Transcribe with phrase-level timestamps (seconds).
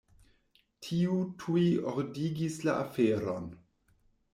[0.87, 1.63] Tio tuj
[1.95, 3.51] ordigis la aferon.